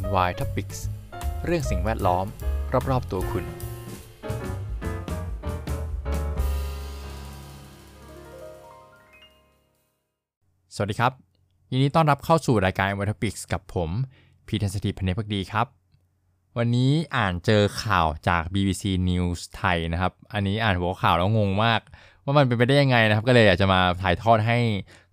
[0.00, 0.78] NY Topics
[1.44, 2.26] เรื่องสิ่งแวดล้อม
[2.90, 3.44] รอบๆตัวคุณ
[10.74, 11.12] สวัสดีครับ
[11.70, 13.90] ยินดีต้อนรับเข้าสู่รายการ NY Topics กับผม
[14.46, 15.66] พีทันสถิตพันธพักดีครับ
[16.58, 21.80] วันนี้อ่านเจอข่าวจาก BBC News ไทยนะครับ อันนี้อ่านหัวข่าวแล้วงงมาก
[22.24, 24.58] ว่ามันเป็นไปได้ยังไงนะครับ ก็เลยอยากจะมาถ่ายทอดให้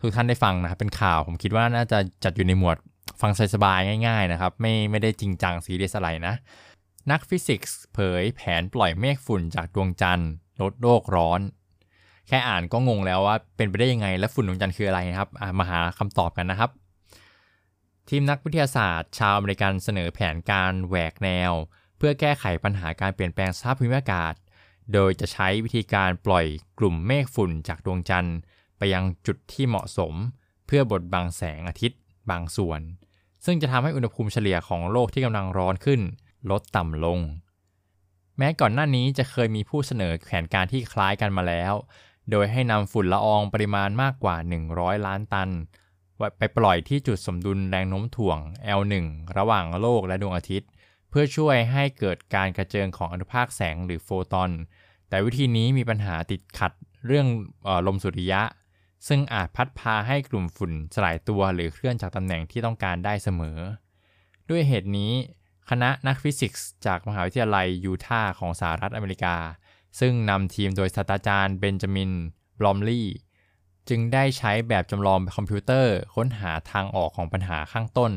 [0.00, 2.76] ทุกท่านได้ฟังนะครับ เป็นข่าวผมคิดว่าน่าจะจัดอยู่ในหมวด
[3.20, 6.34] ฟังสบายๆง่าย ๆ นะครับ ไม่ไม่ได้จริงจังซีเรียสอะไรนะ
[7.10, 10.30] นักฟิสิกส์เผยแผนปล่อยเมฆฝุ่นจากดวงจันทร์
[10.62, 11.40] ลดโลกร้อน
[12.28, 16.70] แค่อ่านก็งงแล้วว่าเป็นไปได้ยังไงและฝุ่นดวงจันทร์คืออะไรนะครับมาหาคำตอบกันนะครับ
[18.08, 21.52] ทีมนักวิทยาศาสตร์ ชาวอเมริกันเสนอแผนการแหวกแนว
[21.98, 24.34] เพื่อแก้ไขปัญหาการเปลี่ยนแปลงสภาพภูมิอากาศ
[24.92, 26.46] โดยจะใช้วิธีการปล่อย
[26.78, 28.38] กลุ่มเมฆฝุ่นจากดวงจันทร์
[28.78, 30.14] ไปยังจุดที่เหมาะสม
[30.66, 32.80] เพื่อบดบังแสงอาทิตย์บางส่วน
[33.44, 36.00] ซึ่งจะทำให้อุณหภูมิเฉลี่ยของโลกที่กำลังร้อนขึ้น
[36.50, 37.18] ลดต่ำลง
[38.38, 41.74] แม้ก่อนหน้านี้จะเคยมีผู้เสนอแผนการที่คล้ายกันมาแล้ว
[42.30, 44.36] โดยให้นำฝุ่นละอองปริมาณมากกว่า
[44.70, 45.50] 100 ล้านตัน
[46.38, 48.38] ไปปล่อยที่จุดสมดุลแรงโน้มถ่วง
[48.78, 48.94] L1
[49.38, 50.68] ระหว่างโลกและดวงอาทิตย์
[51.10, 54.50] เพื่อช่วยให้เกิดการกระเจิงของอนุภาคแสงหรือโฟตอน
[55.08, 56.72] แต่วิธีนี้มีปัญหาติดขัด
[57.06, 58.42] เรื่องลมสุริยะ
[59.06, 63.58] ซึ่งอาจพัดพาให้กลุ่มฝุ่นสลายตัวหรือเคลื่อนจากตำแหน่งที่ต้องการได้เสมอ
[64.50, 65.12] ด้วยเหตุนี้
[65.70, 69.36] คณะนักฟิสิกส์จากมหาวิทยาลัยยูทาห์ของสหรัฐอเมริกา
[70.00, 72.12] ซึ่งนำทีมโดยศาสตราจารย์เบนจามิน
[72.58, 73.16] บรอมลีย์
[73.88, 78.12] จึงได้ใช้แบบจำลองคอมพิวเตอร์ค้นหาทางออกของปัญหาข้างต้น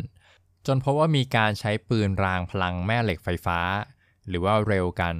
[0.67, 3.59] จนพบว่ามีการใช้ปืนรางพลังแม่เหล็กไฟฟ้า
[4.27, 5.15] หรือว่าเร็วกัน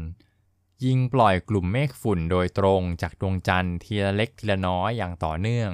[0.85, 5.71] ยิงปล่อยกลุ่มเมฆฝุ่นโดยตรงจากดวงจันทร์ทีละเล็กทีละน้อยอย่างต่อเนื่อง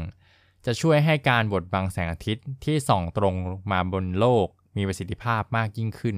[0.66, 3.36] จะช่วยให้การบดบังแสงอาทิตย์ที่ส่องตรง
[3.72, 6.18] มาบนโลกมีประสิทธิภาพมากยิ่งขึ้น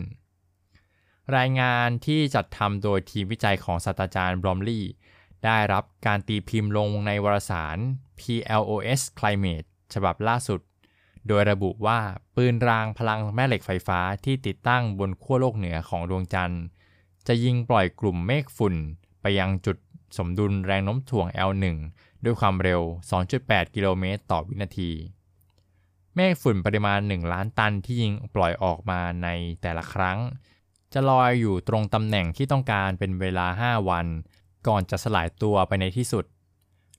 [1.38, 4.92] รายงานที่จัดทำโดยทีมวิจัยของศาสตราจารย์บรอมลีย์
[5.46, 7.78] ได้รับการตีพิมพ์ลงในวารสาร
[8.20, 10.60] PLOS Climate ฉบับล่าสุด
[11.28, 12.00] โดยระบุว่า
[12.36, 16.64] ปืนรางพลังแม่เหล็กไฟฟ้าที่ติดตั้งบนขั้วโลกเหนือของดวงจันทร์
[17.28, 18.76] จะยิงปล่อยกลุ่มเมฆฝุ่น
[19.22, 19.78] ไปยังจุด
[20.18, 21.66] สมดุลแรงโน้มถ่วง L1
[22.24, 22.82] ด้วยความเร็ว
[23.28, 24.92] 2.8 กิโลเมตรต่อวินาที
[26.16, 29.28] เมฆฝุ่นปริมาณ 1 ล้านตันที่ยิงปล่อยออกมาใน
[29.62, 30.20] แต่ละครั้ง
[30.94, 34.08] จะลอยอยู่ตรงตำแหน่งที่ต้องการเป็นเวลา 5 วัน
[34.68, 36.26] ก่อนจะสลายตัวไปในที่สุด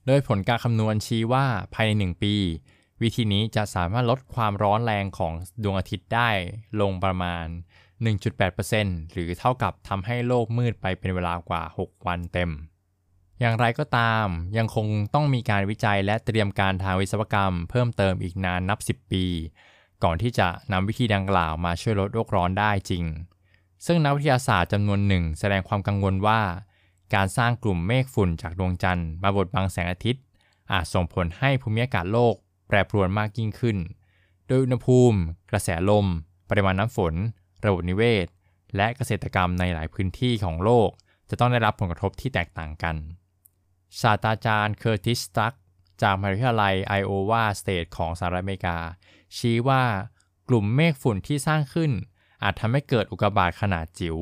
[0.05, 2.35] โดยผลการคำนวณชี้ว่าภายใน 1 ปี
[3.01, 5.33] วิธีนี้จะสามารถลดความร้อนแรงของ
[5.63, 6.29] ดวงอาทิตย์ได้
[6.81, 7.45] ลงประมาณ
[8.01, 12.51] 1.8%หรือเท่ากับทำให้โลกมืดไปเป็นเวลากว่า 6 วันเต็ม
[13.39, 19.25] อย่างไรก็ตามยังคงต้องมีการวิจัยและเตรียมการทางวิศวกรรมเพิ่มเติมอีกนานนับ 10 ปี
[20.03, 23.03] ก่อนที่จะนำวิธีดังกล่าวมาช่วยลดโลกร้อนได้จริง
[23.85, 26.41] ซึ่งนักวิทยาศาสตร์จำนวนหนึ่งแสดงความกังวลว่า
[27.15, 30.23] การสร้างกลุ่มเมฆฝุ่นจากดวงจันทร์มาบดบังแสงอาทิตย์
[30.71, 32.35] อาจส่งผลให้ภูมิอากาศโลก
[32.67, 33.77] แปรปรวนมากยิ่งขึ้น
[34.47, 35.17] โดยอุณหภูมิ
[35.51, 36.05] กระแสลม
[36.49, 37.13] ปริมาณน้ำฝน
[37.65, 38.27] ระบบนิเวศ
[38.75, 40.89] และเกษตรกรรมในหลายพื้นที่ของโลก
[41.29, 42.95] จะต้องได้รับผลกระทบที่แตกต่างกัน
[44.01, 45.53] ศาสตราจารย์เคอร์ติส สตรัก
[46.01, 48.77] จากมหาวิทยาลัยไอโอวาสเตทของสหรัฐอเมริกา
[49.37, 49.83] ชี้ว่า
[50.49, 51.91] กลุ่มเมฆฝุ่นที่สร้างขึ้น
[52.43, 54.17] อาจทำให้เกิดอุกกาบาตขนาดจิ๋ว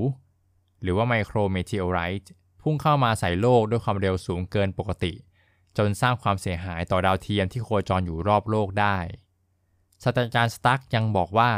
[0.82, 5.14] หรือว่า micrometeorite พุ่งเข้ามาใส่โลกด้วยความเร็วสูงเกินปกติ
[5.78, 8.98] จนสร้างความเสียหายต่อดาวเทียมที่โคจรอยู่รอบโลกได้
[10.04, 11.52] ศาสตราจารย์สตรักยังบอกว่า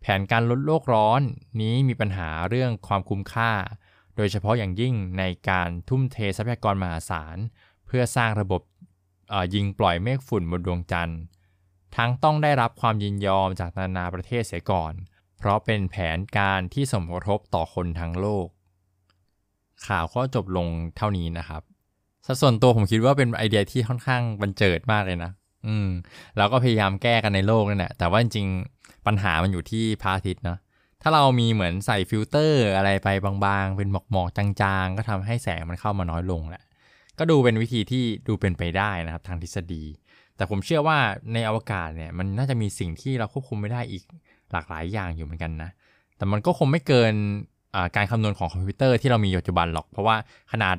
[0.00, 1.20] แผนการลดโลกร้อน
[1.60, 3.52] นี้มีปัญหาเรื่องความคุ้มค่า
[4.16, 7.36] โดยเฉพาะอย่างยิ่งในการทุ่มเททรัพยากรมหาศาล
[7.86, 8.62] เพื่อสร้างระบบ
[9.54, 11.20] ยิงปล่อยเมฆฝุ่นบนดวงจันทร์
[11.96, 14.92] ทั้งต้องได้รับความยินยอมจากนานาประเทศเสียก่อน
[15.38, 18.46] เพราะเป็นแผนการที่ส่งผลกระทบต่อคนทั้งโลก
[19.86, 20.66] ข่าวก็จบลง
[20.96, 21.62] เท่านี้นะครับ
[22.40, 25.30] ส่วนตัวผมคิดว่าเป็นไอเดียที่ค่อนข้างบรรเจิดมากเลยนะ
[25.66, 25.88] อืม
[26.38, 30.58] เราก็พยายามแก้กันในโลกนั่นแหละแต่ว่าจริงๆปัญหามันอยู่ที่พระอาทิตย์นะ
[31.02, 36.62] ถ้าเรามีเหมือนใส่ฟิลเตอร์อะไรไปบางๆ เป็นหมอกๆจางๆ ก็ทำให้แสงมันเข้ามาน้อยลงแหละ
[37.18, 39.84] ก็ดูเป็นวิธีที่ดูเป็นไปได้นะครับทางทฤษฎี
[40.36, 40.98] แต่ผมเชื่อว่า
[41.32, 44.02] ในอวกาศเนี่ยมันน่าจะมีสิ่งที่เราควบคุมไม่ได้อีก
[44.52, 45.70] หลากหลายอย่างอยู่เหมือนกันนะ
[46.16, 47.14] แต่มันก็คงไม่เกิน
[47.96, 50.16] การคำนวณของคอมพิวเตอร์ที่เรามีปัจจุบันหรอก เพราะว่า
[50.52, 50.76] ขนาด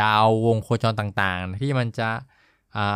[0.00, 2.08] ดาววงโคจรต่างๆ ที่มันจะ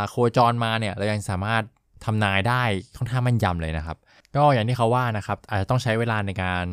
[0.08, 1.62] โคจรมาเนี่ยเรายังสามารถ
[2.04, 2.62] ทำนายได้
[2.96, 3.96] ค่อนข้างมั่นยำเลยนะครับ
[4.36, 6.64] ก็อย่างที่เขาว่านะครับ อาจจะต้องใช้เวลาในการ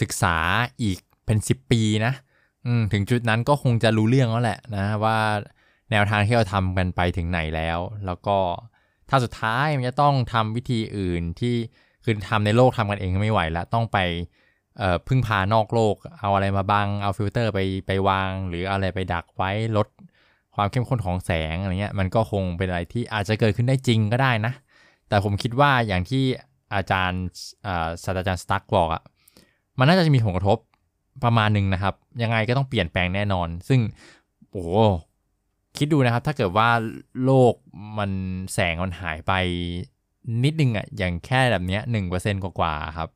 [0.00, 0.36] ศึกษา
[0.82, 2.12] อีกเป็น 10 ปีนะ
[2.92, 5.18] ถึงจุดนั้นก็คงจะรู้เรื่องแล้วแหละนะว่า
[5.90, 8.38] แนวทางที่เราทำกันไปถึงไหนแล้ว แล้วก็
[9.08, 11.54] ถ้าสุดท้ายมันจะต้องทำวิธีอื่นที่
[12.04, 13.98] คือทำในโลกทำกันเองไม่ไหวแล้วต้องไป
[15.08, 19.88] พึ่งพานอกโลก เอาอะไรมาบัง เอาฟิลเตอร์ไปไปวาง หรืออะไรไปดักไว้ลด
[20.54, 24.52] ความเข้มข้นของแสงอะไรเงี้ยมันก็คงเป็นอะไรที่อาจจะเกิดขึ้นได้จริงก็ได้นะ
[25.08, 26.22] แต่ผมคิดว่าอย่างที่
[26.74, 27.22] อาจารย์
[28.04, 29.02] ศาสตราจารย์สตั๊กบอกอะ
[29.78, 30.58] มันน่าจะมีผลกระทบ
[31.24, 33.80] ประมาณหนึ่งนะครับ ยังไงก็ต้องเปลี่ยนแปลงแน่นอน ซึ่ง
[34.50, 34.64] โอ้
[35.76, 36.68] คิดดูนะครับ ถ้าเกิดว่า
[37.24, 37.54] โลก
[37.98, 38.10] มัน
[38.54, 39.32] แสงมันหายไป
[40.44, 43.08] นิดนึงอะอย่างแค่แบบเนี้ยหนึ่งเปอร์เซ็นต์กว่าๆครับ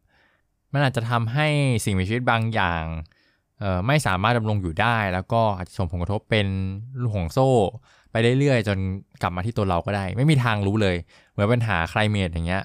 [0.73, 1.47] มันอาจจะทำให้
[1.85, 2.85] สิ่งมีชีวิตบางอย่าง
[3.87, 6.47] ไม่สามารถดำรงอยู่ได้ แล้วก็อาจจะส่งผลกระทบเป็น
[7.01, 7.51] ลูกห่วงโซ่
[8.11, 8.79] ไปเรื่อยๆ จน
[9.23, 10.97] กลับมาที่ตัวเราก็ได้ ไม่มีทางรู้เลย
[11.31, 12.63] เหมือนปัญหาคลายเมดอย่างเงี้ย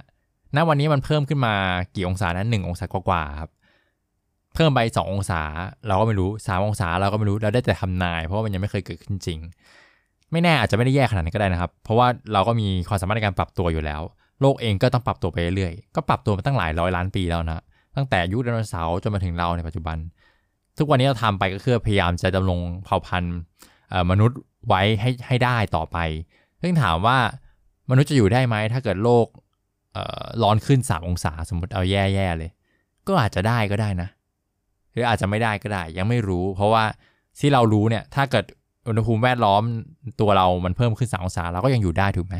[0.55, 1.55] ณวันนี้มันเพิ่มขึ้นมา
[1.95, 3.51] กี่องศานั้นหนึ่งองศากว่าๆครับ
[4.55, 5.41] เพิ่มไป2องศา
[5.87, 9.39] เราก็ไม่รู้ 3 องศาเราก็ไม่รู้เราได้แต่ทำนาย เพราะว่ามันยังไม่เคยเกิดขึ้นจริง
[10.31, 14.01] ไม่แน่อาจจะไม่ได้แย่ขนาดนั้นก็ได้นะครับ เพราะว่าเราก็มีความสามารถในการปรับตัวอยู่แล้ว
[14.41, 17.61] โลกเองก็ต้องปรับตัวไปเรื่อยๆก็ปรับตัวมาตั้งหลายร้อยล้านปีแล้วนะ
[17.95, 19.97] ตั้งแต่ยุคไดโนเสาร์จนมาถึงเราในปัจจุบัน
[20.79, 23.37] ทุกวันนี้เราทำไปก็คือพยายามจะดำรงเผ่าพันธุ์
[24.11, 25.97] มนุษย์ไว้ให้ให้ได้ต่อไป
[26.61, 27.17] ซึ่งถามว่า
[27.89, 29.25] มนุษย์จะอยู่ได้ไหมถ้าเกิดโลก
[30.43, 32.51] ร้อนขึ้น 3 องศาสมมติเอาแย่ๆเลย
[33.07, 34.09] ก็อาจจะได้ก็ได้นะ
[34.91, 36.83] หรืออาจจะไม่ได้ก็ได้ ยังไม่รู้ เพราะว่า
[37.39, 38.45] ที่เรารู้เนี่ยถ้าเกิด
[38.87, 39.61] อุณหภูมิแวดล้อม
[40.21, 42.35] ตัวเรามันเพิ่มขึ้นสององศาเราก็ยังอยู่ได้ถูกไหม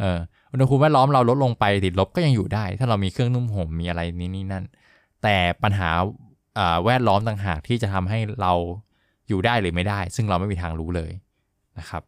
[0.00, 0.18] เออ
[0.52, 4.64] อุณหภูมิแวดล้อมเราลดลงไปติดลบก็ยังอยู่ได้ ถ้าเรามีเครื่องนุ่มห่มมีอะไรนี้นี่นั่น
[5.22, 5.90] แต่ปัญหา
[6.84, 8.52] แวดล้อมต่างหากที่จะทำให้เรา
[9.28, 11.12] อยู่ได้หรือไม่ได้ ซึ่งเราไม่มีทางรู้เลย
[11.78, 12.02] นะครับ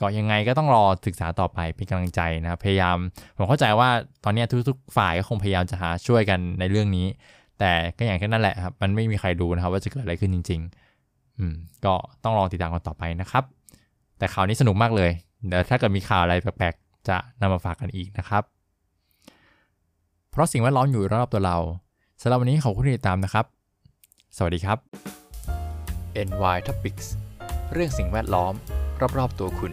[0.00, 2.96] ก็ยังไงก็ต้องรอศึกษาต่อไปเป็นกำลังใจนะพยายาม
[3.36, 3.88] ผมเข้าใจว่า
[4.24, 7.06] ตอนนี้ทุกๆฝ่ายก็คงพยายามจะหาช่วยกันในเรื่องนี้
[7.58, 10.60] แต่ก็อย่างแค่นั้นแหละครับมันไม่มีใครรู้นะครับว่าจะเกิดอะไรขึ้นจริง
[11.00, 11.54] ๆ อืม
[11.84, 13.44] ก็ต้องรอติดตามกันต่อไปนะครับ
[14.18, 15.10] แต่ข่าวนี้สนุกมากเลย
[15.46, 18.42] เดี๋ยวถ้าเกิดมีข่าวอะไรแปลกๆจะนำมาฝากกันอีกนะครับ
[20.30, 21.58] เพราะสิ่งแวดล้อมอยู่รอบตัวเรา
[22.22, 23.44] สำหรับวันนี้ขอบคุณที่ติดตามนะครับ
[24.38, 24.78] สวัสดีครับ
[26.28, 27.06] NY Topics
[27.72, 28.54] เรื่องสิ่งแวดล้อม
[29.18, 29.72] รอบๆตัวคุณ